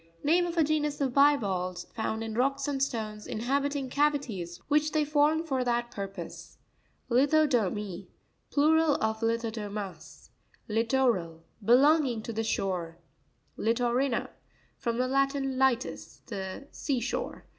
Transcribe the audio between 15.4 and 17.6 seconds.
litus, the sea shore.